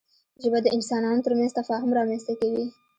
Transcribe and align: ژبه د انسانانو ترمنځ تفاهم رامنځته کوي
ژبه 0.43 0.59
د 0.63 0.67
انسانانو 0.77 1.23
ترمنځ 1.25 1.51
تفاهم 1.59 1.89
رامنځته 1.97 2.33
کوي 2.41 2.65